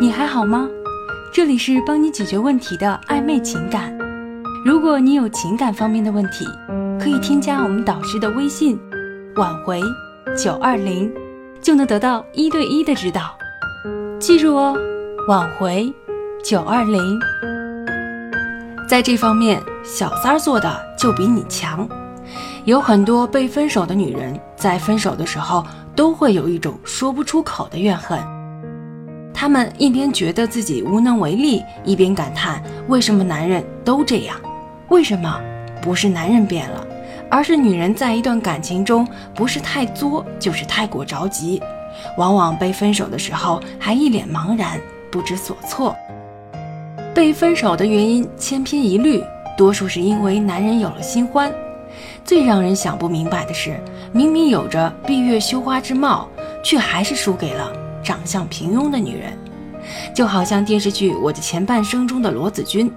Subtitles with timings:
[0.00, 0.68] 你还好吗？
[1.32, 3.96] 这里是帮你解决问题的暧昧情感。
[4.64, 6.44] 如果你有情感方面的问题，
[7.00, 8.78] 可以添加我们导师的微信
[9.36, 9.80] “挽回
[10.36, 11.12] 九二零”，
[11.62, 13.38] 就能得到一对一的指导。
[14.18, 14.76] 记住哦，
[15.28, 15.92] 挽回
[16.42, 17.20] 九二零。
[18.88, 21.88] 在这方面，小三儿做的就比你强。
[22.64, 28.18] 有很多被分手的女人，在分手的时候都会有一种说不出口的怨恨。
[29.38, 34.34] 他们一边觉得自己无能为力，一边感叹为什么男人都这样？
[34.88, 35.38] 为什么
[35.82, 36.86] 不是男人变了，
[37.30, 41.60] 而是女人在一段感情中不是太作，就是太过着急，
[42.16, 44.80] 往往被分手的时候还一脸茫然，
[45.10, 45.94] 不知所措。
[47.14, 49.22] 被分手的原因千篇一律，
[49.54, 51.52] 多数是因为男人有了新欢。
[52.24, 53.78] 最让人想不明白的是，
[54.12, 56.26] 明明有着闭月羞花之貌，
[56.64, 57.70] 却还是输给了
[58.06, 59.36] 长相平庸的女人。
[60.14, 62.90] 就好像电视剧《我的前半生》中的罗子君，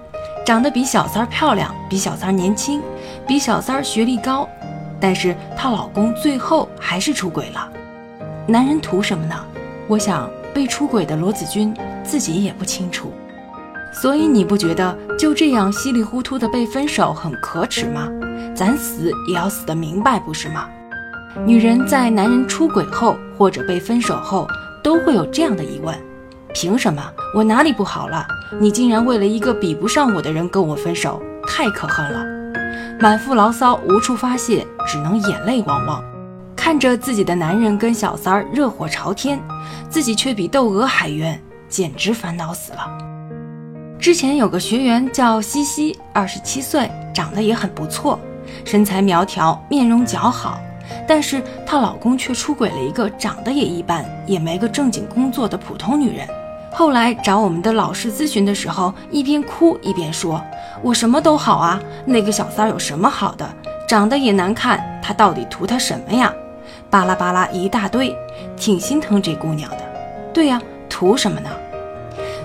[0.46, 2.80] 长得比小三漂亮，比小三年轻，
[3.26, 4.48] 比小三学历高，
[5.00, 7.68] 但是她老公最后还是出轨了。
[8.46, 9.34] 男人图什么呢？
[9.88, 11.74] 我想被出轨的罗子君
[12.04, 13.12] 自己也不清楚。
[13.92, 18.08] 所以你不觉得就这样稀里糊涂的被分手很可耻吗？
[18.54, 20.68] 咱死也要死得明白，不是吗？
[21.46, 24.46] 女人在男人出轨后或者被分手后，
[24.82, 25.96] 都会有这样的疑问：
[26.54, 27.02] 凭什么
[27.34, 28.26] 我哪里不好了？
[28.60, 32.24] 你竟然为了一个比不上我的人跟我分手，太可恨了！
[33.00, 36.02] 满腹牢骚无处发泄，只能眼泪汪汪，
[36.54, 39.40] 看着自己的男人跟小三儿热火朝天，
[39.88, 42.86] 自己却比窦娥还冤，简直烦恼死了。
[43.98, 48.18] 之前有个学员叫西西，二十七岁，长得也很不错，
[48.64, 50.60] 身材苗条，面容姣好。
[51.06, 56.26] 但是她老公却出轨了一个长得也一般，也没个正经工作的普通女人。
[56.72, 60.40] 后来找我们的老师咨询的时候，一边哭一边说
[60.82, 63.48] ：“我什么都好啊，那个小三有什么好的？
[63.88, 66.32] 长得也难看，他到底图他什么呀？”
[66.88, 68.16] 巴拉巴拉一大堆，
[68.56, 69.78] 挺心疼这姑娘的。
[70.32, 71.50] 对呀，图什么呢？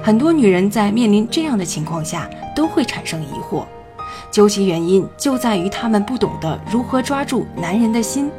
[0.02, 3.66] 很多女人在面临这样的情况下都会产生疑惑，
[4.36, 8.30] 究其原因就在于她们不懂得如何抓住男人的心，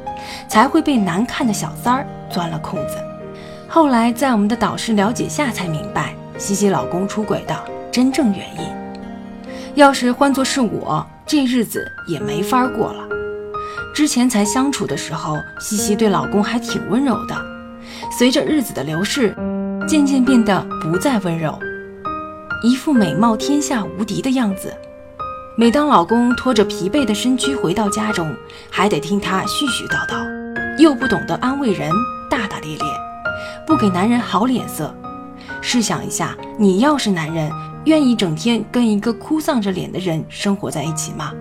[0.47, 2.99] 才会被难看的小三儿钻了空子。
[3.67, 7.59] 后来在我们的导师了解下才明白，西西老公出轨的
[7.91, 9.55] 真正原因。
[9.75, 13.03] 要是换作是我，这日子也没法过了。
[13.95, 17.35] 之前才相处的时候，西西对老公还挺温柔的，
[18.19, 19.35] 随着日子的流逝。
[19.89, 21.59] 渐渐变得不再温柔，
[22.63, 24.71] 一副美貌天下无敌的样子。
[25.59, 28.31] 每当老公拖着疲惫的身躯回到家中，
[28.71, 31.91] 还得听他絮絮叨叨，又不懂得安慰人，
[32.29, 32.87] 大大咧咧，
[33.67, 34.95] 不给男人好脸色。
[35.63, 37.51] 试想一下，你要是男人，
[37.87, 41.33] 愿意整天跟一个哭丧着脸的人生活在一起吗？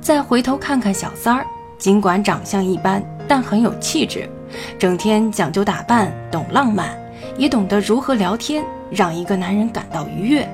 [0.00, 1.44] 再回头看看小三儿，
[1.78, 4.30] 尽管长相一般，但很有气质，
[4.78, 6.96] 整天讲究打扮，懂浪漫。
[7.36, 10.48] 也懂得如何聊天，让一个男人感到愉悦，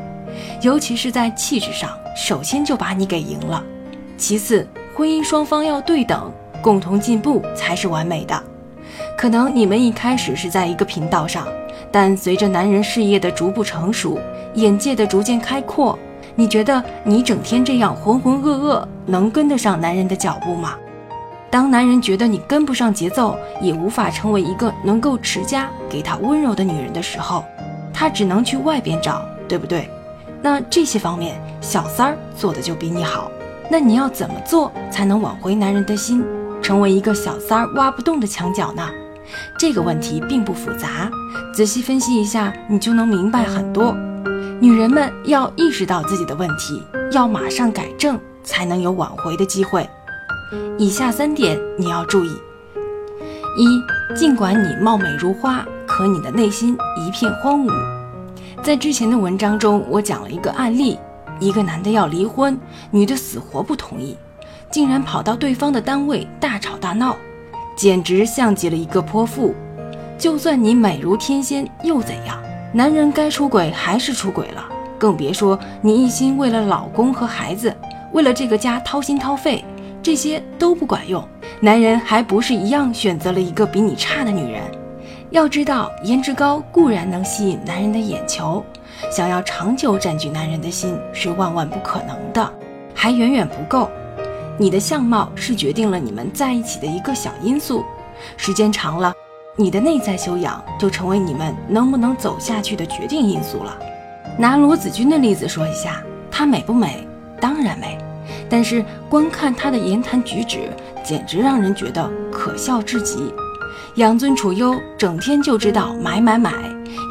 [0.62, 3.62] 尤其是在气质上，首先就把你给赢了。
[4.16, 8.42] 其次，婚姻双方要对等，共同进步才是完美的。
[9.16, 11.46] 可能你们一开始是在一个频道上，
[11.92, 14.18] 但随着男人事业的逐步成熟，
[14.54, 15.96] 眼界的逐渐开阔，
[16.34, 20.74] 你觉得你整天这样浑浑噩噩，能跟得上男人的脚步吗？
[21.48, 27.44] 当男人觉得你跟不上节奏，也无法成为一个能够持家、给他温柔的女人的时候，
[27.94, 29.88] 他只能去外边找，对不对？
[30.42, 33.30] 那这些方面，小三儿做的就比你好。
[33.70, 36.24] 那你要怎么做才能挽回男人的心，
[36.62, 38.88] 成为一个小三儿挖不动的墙角呢？
[39.58, 41.10] 这个问题并不复杂，
[41.52, 43.94] 仔细分析一下，你就能明白很多。
[44.58, 46.82] 女人们要意识到自己的问题，
[47.12, 49.86] 要马上改正，才能有挽回的机会。
[50.78, 52.30] 以下三点你要注意：
[53.58, 57.97] 一，尽管你貌美如花，可你的内心一片荒芜。
[58.62, 60.98] 在之前的文章中，我讲了一个案例：
[61.40, 62.58] 一个男的要离婚，
[62.90, 64.16] 女的死活不同意，
[64.70, 67.16] 竟然跑到对方的单位大吵大闹，
[67.74, 69.54] 简直像极了一个泼妇。
[70.18, 72.36] 就算你美如天仙又怎样？
[72.74, 74.62] 男人该出轨还是出轨了，
[74.98, 77.74] 更别说你一心为了老公和孩子，
[78.12, 79.64] 为了这个家掏心掏肺。
[80.02, 81.26] 这些都不管用，
[81.60, 84.62] 男人还不是一样选择了一个比你差的女人。
[85.30, 88.64] 要知道，颜值高固然能吸引男人的眼球，
[89.12, 92.50] 想要长久占据男人的心是万万不可能的，
[92.94, 93.90] 还远远不够。
[94.56, 97.84] 你的相貌是决定了你们在一起的一个小因素，
[98.38, 99.12] 时间长了，
[99.54, 103.78] 你的内在修养就成为你们能不能走下去的决定因素了。
[104.38, 107.06] 拿罗子君的例子说一下，她美不美？
[107.38, 107.98] 当然美，
[108.48, 110.70] 但是光看她的言谈举止，
[111.04, 113.30] 简直让人觉得可笑至极。
[113.96, 116.52] 养尊处优，整天就知道买买买，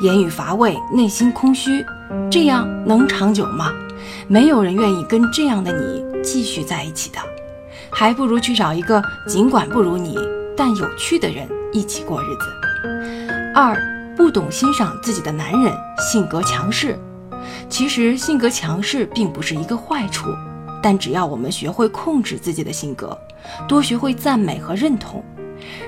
[0.02, 1.86] 言语乏味，内心空虚，
[2.30, 3.74] 这样能长久吗？
[4.28, 7.20] 没有人愿意跟这样的你继续在一起的，
[7.90, 10.18] 还不如去找一个尽管不如你，
[10.56, 12.46] 但有趣的人一起过日子。
[13.56, 13.76] 二，
[14.16, 16.98] 不懂欣赏自己的男人，性格强势。
[17.70, 20.30] 其实性格强势并不是一个坏处，
[20.82, 23.18] 但只要我们学会控制自己的性格，
[23.68, 25.24] 多学会赞美和认同。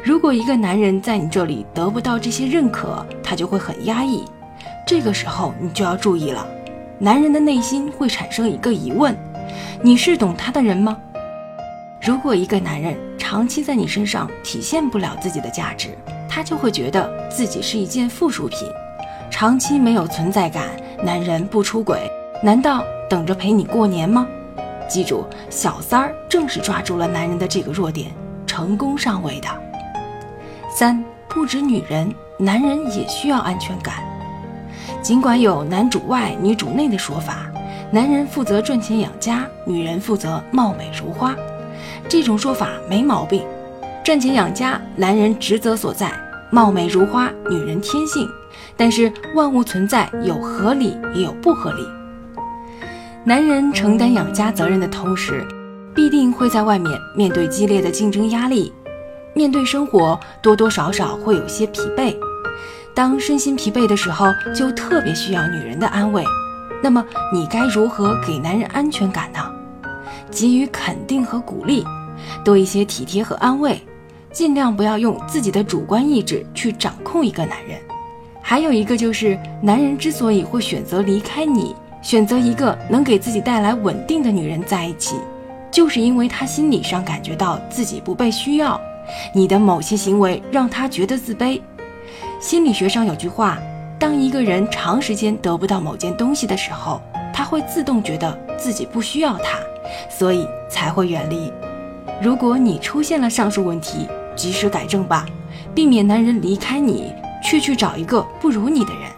[0.04, 4.24] 如果一个男人在你这里得不到这些认可，他就会很压抑。
[4.88, 6.46] 这个时候你就要注意了，
[6.98, 9.16] 男人的内心会产生一个疑问：
[9.82, 10.98] 你是懂他的人吗？
[12.02, 15.90] 如果一个男人长期在你身上体现不了自己的价值，
[16.30, 18.68] 他就会觉得自己是一件附属品，
[19.30, 20.64] 长期没有存在感。
[21.04, 22.10] 男人不出轨，
[22.44, 24.28] 难道等着陪你过年吗？
[24.88, 28.12] 记住，小三儿正是抓住了男人的这个弱点，
[28.48, 29.48] 成功上位的。
[30.70, 33.96] 三不止女人，男人也需要安全感。
[35.02, 37.48] 尽管有男主外女主内的说法，
[37.92, 41.36] 男人负责赚钱养家，女人负责貌美如花，
[42.08, 43.44] 这种说法没毛病。
[44.04, 46.08] 赚钱养家，男人职责所在；
[46.52, 48.28] 貌美如花，女人天性。
[48.78, 51.86] 但是万物存在有合理也有不合理。
[53.24, 55.46] 男人承担养家责任的同时，
[55.94, 58.72] 必定会在外面面对激烈的竞争压力。
[59.40, 62.14] 面对生活，多多少少会有些疲惫。
[62.94, 66.26] 当身心疲惫的时候，就特别需要女人的安慰。
[66.84, 67.02] 那么，
[67.34, 69.40] 你该如何给男人安全感呢？
[70.30, 71.86] 给予肯定和鼓励，
[72.44, 73.82] 多一些体贴和安慰，
[74.34, 77.80] 尽量不要用自己的主观意志去掌控一个男人。
[78.42, 85.16] 还有一个就是，男人之所以会选择离开你，选择一个能给自己带来稳定的女人在一起，
[85.72, 88.78] 就是因为他心理上感觉到自己不被需要。
[89.34, 91.62] 你的某些行为让他觉得自卑。
[92.40, 93.58] 心理学上有句话：
[94.00, 97.02] 当一个人长时间得不到某件东西的时候，
[97.34, 99.60] 他会自动觉得自己不需要他，
[100.10, 101.52] 所以才会远离。
[102.22, 105.26] 如果你出现了上述问题，及时改正吧，
[105.76, 107.14] 避免男人离开你，
[107.44, 109.10] 却去找一个不如你的人，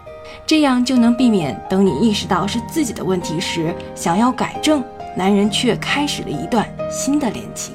[0.46, 4.82] 这样就能避免等你意识到是自己的问题时，想要改正，
[5.16, 7.74] 男人却开始了一段新的恋情。